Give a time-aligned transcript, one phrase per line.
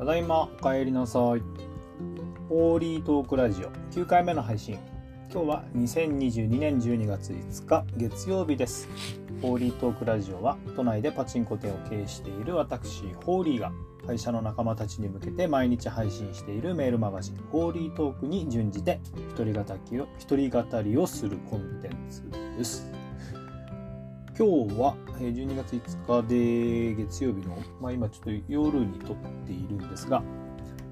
[0.00, 1.42] ただいまお帰りなさい。
[2.48, 4.78] ホーリートークラジオ9回目の配信。
[5.30, 8.88] 今日は2022年12月5日月曜日です。
[9.42, 13.72] ホーリートークラジオは都内でパチンコ店を経営している私、ホーリーが
[14.06, 19.00] 会社の仲間たちに向けて毎日配信しているメールマガジン、ホーリートークに準じて
[19.34, 22.22] 一人語りを一人語りをするコンテンツ
[22.56, 22.90] です。
[24.40, 30.22] 今日は12月5日で月曜日の、まあ、今ちょっと夜に撮っているですが、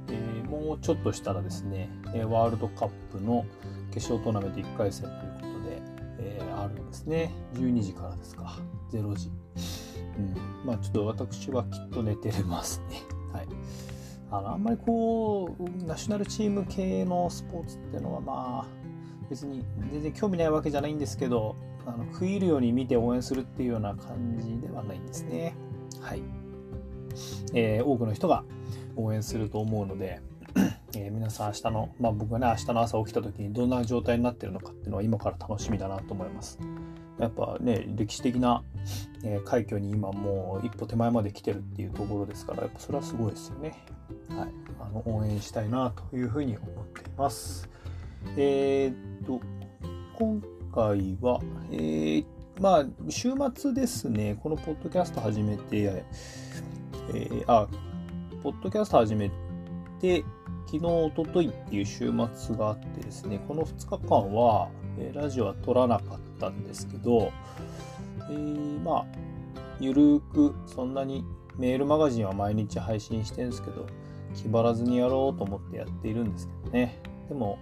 [0.09, 3.45] えーもうちょっとしたらですね、ワールドカップの
[3.93, 5.83] 決勝トーナメント1回戦ということで、
[6.21, 7.33] えーあるんですね。
[7.55, 8.59] 12時からですか。
[8.91, 9.30] 0時。
[10.16, 10.34] うん。
[10.66, 13.02] まあちょっと私はきっと寝てれますね。
[13.33, 13.47] はい。
[14.30, 18.66] あの、あんまりこう、ナショナルチーム系のスポーツっていうのはまあ、
[19.30, 21.55] 別に全然興味ないわけじゃないんですけど、
[21.87, 25.55] あの食い入るように見て応援するっていうような感じではないんですね。
[26.01, 26.23] はい。
[27.54, 28.45] えー多くの人が
[28.99, 30.21] 応援すると思うので、
[30.96, 36.59] えー皆さん明日の、まあ僕がね、明日の朝起きた時にどんな状態になってるのかっていうのは今から楽しみだなと思います。
[37.19, 38.63] やっぱね、歴史的な、
[39.24, 43.74] え快挙に今もう一歩手前まで来てるっていうところですから、やっぱそれはすごいですよね。
[44.29, 44.49] はい。
[44.80, 47.69] あの、応援したいなというふうに思っています。
[48.37, 49.41] えーっと、
[50.16, 52.24] 今回は、えー
[52.60, 56.04] まあ、週末ですね、このポッドキャスト始めて、
[57.15, 57.69] えーあ、
[58.43, 59.33] ポッドキャスト始め
[60.01, 60.25] て、
[60.67, 67.33] 昨日、おとといっていう週末があってですね、この2日間は、えラジオは撮らなかったんですけど、
[68.31, 69.05] えーまあ、
[69.81, 71.25] ゆるーく、そんなに
[71.56, 73.87] メールマガジンは毎日配信してるんですけど、
[74.34, 77.03] 気張らずにやろうと思ってやっているんですけどね。
[77.28, 77.59] でも、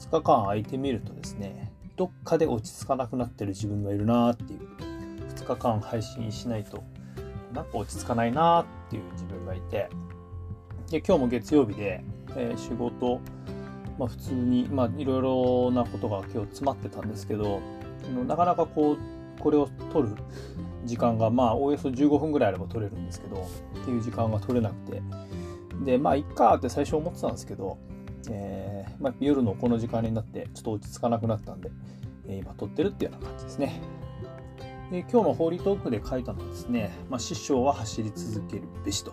[0.00, 4.68] 2日間空いてみるとですね、どっかで落ち着かなくなってる自分がいるなーっていう、
[5.34, 6.84] 2日間配信しないと、
[7.54, 9.88] なんか落ち着かないなーっていう自分がいて、
[10.90, 12.02] で、今日も月曜日で、
[12.36, 13.20] えー仕事、
[13.96, 17.60] まあ普通に、まあいろいろなことが今日詰まってたんですけど、
[18.26, 18.98] なかなかこう、
[19.40, 20.16] これを取る
[20.84, 23.48] 時間が、まあおおよそ15分ぐらいあれば取れるんですけど、
[23.82, 25.00] っていう時間が取れなくて、
[25.84, 27.78] で、まあいっかって最初思ってたんですけど、
[28.28, 31.70] えーまあ、夜のこの時間になってちょっと落ち着かなくなったんで、
[32.26, 33.80] えー今撮ってるっていうような感じですね。
[34.90, 39.12] で今日のホーリートークで書いたのはですね、まあ、師匠は走り続けるべしと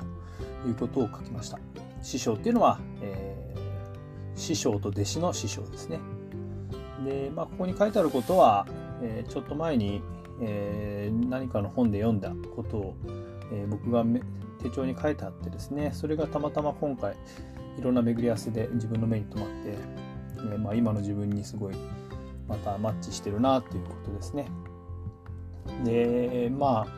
[0.65, 1.59] いうことを書きました。
[2.01, 3.37] 師匠っていうのは、えー
[4.37, 5.99] 師匠と弟子の師匠ですね。
[7.03, 8.67] で、まあ、ここに書いてあることは、
[9.01, 10.01] えーちょっと前に、
[10.41, 12.95] えー何かの本で読んだことを、
[13.51, 14.05] えー僕が
[14.61, 17.15] 手帳に書いてあってですね、それがたまたま今回、
[17.79, 19.55] いろんな巡り合わせで自分の目に留まって、
[20.37, 21.75] えーまあ、今の自分にすごい
[22.47, 24.47] またマッチしてるなっていうことですね。
[25.83, 26.96] で、まあ、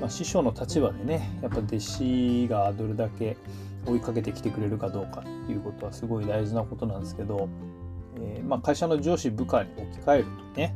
[0.00, 3.36] まあ、師匠の立場でね、やっぱ弟子がどれだけ
[3.86, 7.48] 追いかけてきてくれるかどうかっていうことはすごい大事なことなんですけど、
[8.16, 10.74] えーまあ、会社の上司部下に置き換えるとね、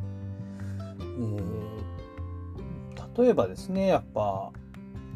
[0.99, 1.59] えー
[3.17, 4.51] 例えばですね、やっぱ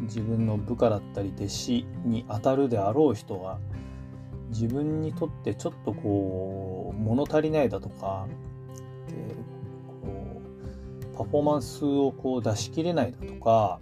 [0.02, 3.60] 自分の部下だったり弟子に当たるであろう人は
[4.50, 8.28] 自分にとってちょっとこう物足りないだとか、
[9.08, 9.36] えー
[10.02, 10.42] こ
[11.14, 13.80] うパフォーマンスをこう出し切れないだとか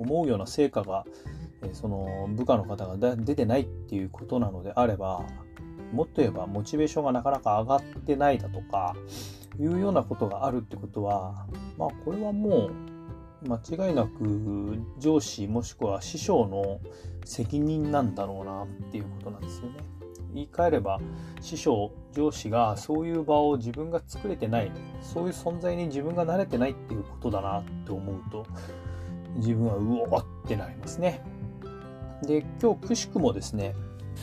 [0.00, 1.04] 思うような成果が、
[1.62, 5.26] えその部下の方が出てないっていうことなのであれば
[5.92, 8.96] もっと言えばモチベーションがなかなか上がってないだとか
[9.58, 11.46] いうようなことがあるってことは
[11.76, 16.80] まあこれはもう間違いなく上司もしくは師匠の
[17.26, 19.80] 責任なんだろうなっていうことなんですよね。
[20.32, 21.00] 言い換えれば
[21.40, 28.46] 師匠上司がそういう場を自分が作れてないそういう存在に自分が慣れてないっていうことだなって思うと
[29.36, 31.22] 自分はうおってなりますね。
[32.22, 33.74] で今日くしくもですね、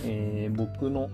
[0.04, 1.10] えー僕の、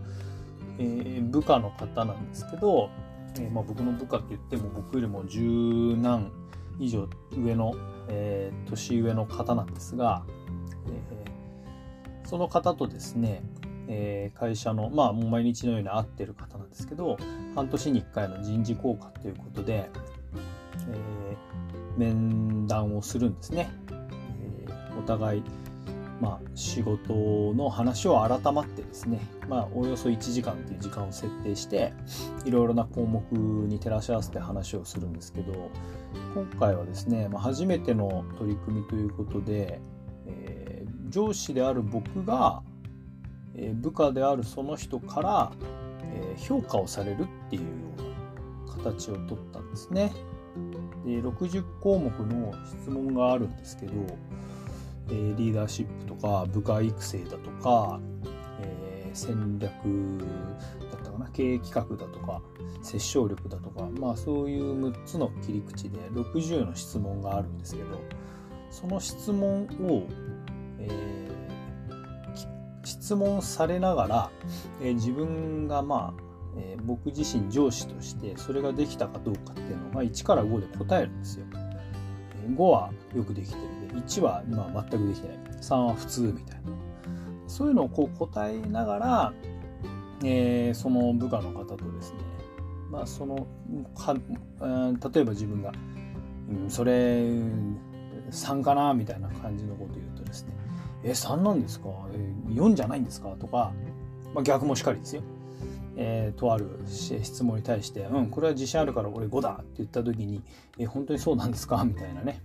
[0.78, 2.90] えー部下の方なんですけど、
[3.36, 6.32] えーまあ、僕の部下って言っても僕よりも十何
[6.80, 7.74] 以上上の、
[8.10, 10.24] えー年上の方なんですが、
[10.88, 13.44] えーその方とですね、
[13.88, 17.18] えー会社のまあもう毎日のように会ってる方なんですけど
[17.56, 19.90] 半年に1回の人事交換ということで、
[20.90, 21.54] えー
[21.98, 23.70] 面談をするんですね、
[25.04, 25.44] 互い
[26.24, 27.14] まあ、仕事
[27.54, 29.20] の話を改まってですね、
[29.50, 31.92] まあ、およそ1時間っていう時間を設定して
[32.46, 35.70] いろいろな項目に照らし合わせて話をするんですけど
[36.34, 39.82] 今回はですね、まあ、初めての取り組みということで、
[40.28, 42.64] えー上司である僕が、
[43.54, 45.52] えー部下であるその人から、
[46.02, 47.68] えー評価をされるっていうよ
[48.66, 50.12] うな形を取ったんですね。
[51.06, 53.94] で60項目の質問があるんですけど
[55.10, 58.00] えー、リーダーシップとか部下育成だとか、
[58.60, 59.72] えー、戦略
[60.92, 62.42] だったかな経営企画だとか
[62.82, 68.02] 殺傷力だとかまあそういう6つの切り口で60の質問があるんですけど
[68.72, 70.08] その質問を、
[70.80, 74.32] えー、質問されながら、
[74.82, 76.24] えー、自分がまあ
[76.56, 81.46] え、僕自身上司としてそれができたかどうかっていうのが1から5で答えるんですよ。
[82.56, 85.38] 5はよくできてる1はまあ全くできてない。
[85.62, 86.62] 3は普通みたいな。
[87.48, 89.34] そういうのをこう答えながら、
[90.24, 92.18] えー、その部下の方とですね
[92.90, 93.46] まあその
[93.96, 94.14] は、
[95.14, 95.72] 例えば自分が、
[96.50, 96.92] うん、それ
[98.32, 100.54] 3かなみたいな感じのことを言うとですね
[101.04, 101.90] え3なんですか？
[102.14, 103.30] え4じゃないんですか？
[103.40, 103.72] とか、
[104.34, 105.22] まあ、逆もしかりですよ。
[105.96, 110.42] えー、とある質問に対して「うんこれは自信あるから俺5だ」って言った時に
[110.80, 112.42] 「え本当にそうなんですか?」みたいなね、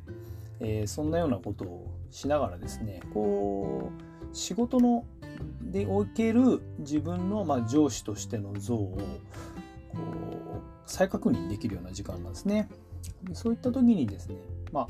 [0.61, 5.05] えー、そんなようなことをしながらですねこう仕事の
[5.63, 8.99] でおける自分の、まあ、上司としての像を
[9.93, 12.69] こう再確認できるような時間なんですね。
[13.33, 14.37] そういった時にですね
[14.73, 14.89] まあ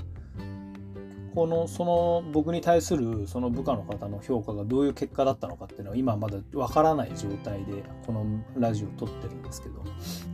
[1.34, 8.26] このその僕に対するその部下の方の評価がどういう結果だったのかっていうのは今まだわからない状態でこの
[8.56, 9.84] ラジオを撮ってるんですけど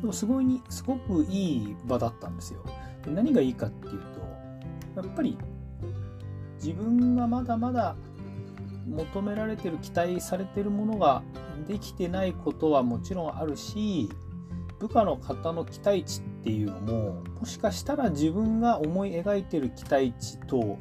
[0.00, 2.64] でもすごいにすごくいい場だったんですよ。
[3.04, 4.23] で何がいいかっていうと
[4.96, 5.36] やっぱり
[6.62, 7.96] 自分がまだまだ
[8.86, 11.22] 求められてる期待されてるものが
[11.68, 14.08] できてないことはもちろんあるし
[14.78, 20.78] 部下の方の期待値っていうのももしかしたら自分が思い描いてる期待値と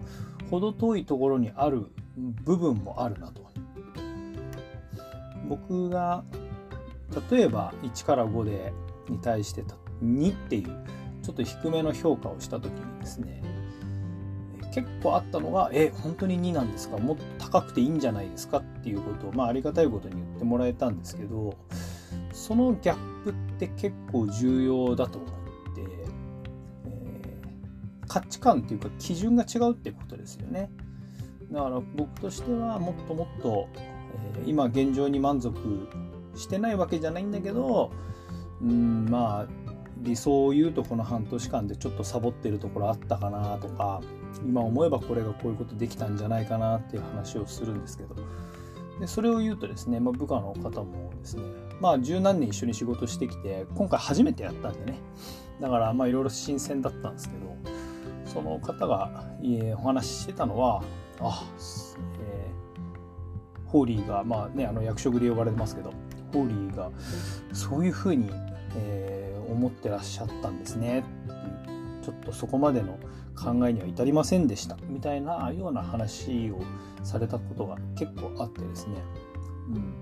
[0.50, 1.88] 程遠いところにある
[2.44, 3.44] 部分もあるなと。
[5.48, 6.24] 僕が
[7.30, 8.74] 例えば1から5で
[9.10, 9.64] に対して
[10.04, 10.86] 2っていう
[11.22, 13.42] ちょっと低めの評価をした時にですね
[14.74, 16.98] 結構あったのが「え本当に2なんですか？
[16.98, 21.56] もっと高くていいんじゃないですか?」っていうことをまあありがたいことに言ってもらえたんですけど
[22.32, 25.30] そのギャップって結構重要だと思っ
[25.76, 25.82] て、
[26.86, 30.70] えー、価値観っていうか基準が違うってことですよね。
[31.52, 35.88] だから僕としてはもっともっと、えー、今現状に満足
[36.36, 37.92] してないわけじゃないんだけど
[38.60, 39.63] うんまあ
[39.98, 44.02] 理想を言うとこの半年間でちょっとサボってるところあったかなとか
[44.46, 48.16] 今思えばこれがこういうことできたんじゃないかなっていう話をするんですけど。
[49.00, 51.44] でそれを言うとですね、まあ、部下の方もですね
[51.82, 55.00] まあ十何年一緒に仕事してきて今回初めてやったんでね。
[55.60, 57.56] だからまあいろいろ新鮮だったんですけど
[58.26, 60.84] その方が、え、お話ししてたのは
[61.20, 61.44] あ、
[62.20, 65.94] えー、ホーリーがまあねあの役職で呼ばれてますけど
[66.34, 66.90] ホーリーが
[67.54, 68.30] そういうふうに、
[68.76, 69.23] えー、
[69.54, 71.00] 思ってらっしゃったんですね。
[71.00, 73.00] っていうちょっとそこまでの
[73.36, 74.78] 考えには至りませんでした。
[74.88, 76.62] みたいなような話を
[77.04, 78.96] されたことが結構あってですね、
[79.70, 79.94] うん、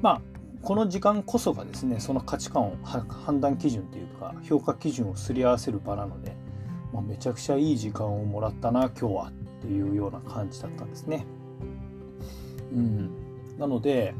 [0.00, 0.22] まあ
[0.62, 6.36] この時間こそがですねその価値観を判断基準というか評価基準をすり合わせる場なので、
[6.92, 11.26] まあ、めちゃくちゃいい時間をもらったな今日はっていうような感じだったんですね。
[12.72, 13.10] うん、
[13.58, 14.14] なので、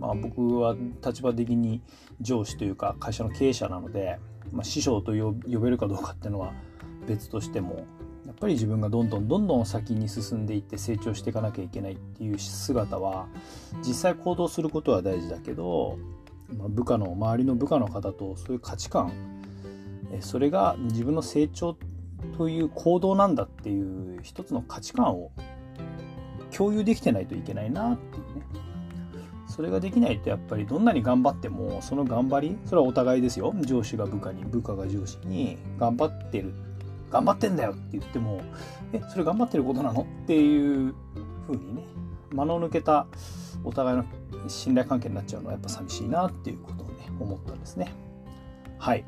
[0.00, 0.74] まあ、僕は
[1.04, 1.82] 立場的に
[2.20, 4.18] 上司というか会社の経営者なので、
[4.50, 6.52] まあ、師匠と呼べるかどうかっていうのは
[7.06, 7.86] 別としても
[8.26, 13.26] やっぱり自分がどんどんどんどん先に進んでいって成長していかなきゃいけないっていう姿は
[13.86, 15.98] 実際行動することは大事だけど、
[16.56, 19.12] まあ、部下の周りの部下の方とそういう価値観
[20.20, 21.76] それが自分の成長
[22.36, 25.30] という行動なんだっていう一つの価値観を
[26.50, 28.19] 共有できてないといけないなっていうね
[29.60, 36.54] それができないとやっぱりどんなに頑張ってもその頑張りそれはお互いですよ上司が部下に部下が上司に頑張ってる
[37.10, 38.40] 頑張ってんだよって言っても、
[38.92, 40.94] え、それ頑張ってることなのっていう
[41.46, 41.82] 風にね、
[42.32, 43.06] 間の抜けた
[43.64, 44.04] お互いの
[44.48, 47.92] 信頼関係になっちゃうのはやっぱ寂しいなっていうことをね、思ったんですね。
[48.78, 49.04] はい。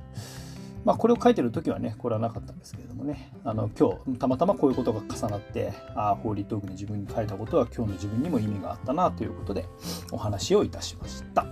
[0.85, 9.67] まあ、これを書いてる時はね、これはなかったんですけれどもね、あの、今日、たまたまこういうことが重なって、ああ、ホーリートークに自分に書いたことは今日の自分にも意味があったなということで、
[10.11, 11.43] お話をいたしました。
[11.43, 11.49] は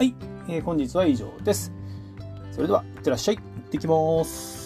[0.00, 0.14] い、
[0.48, 1.72] えー、本日は以上です。
[2.52, 3.36] それでは、いってらっしゃい。
[3.36, 4.63] 行ってきます。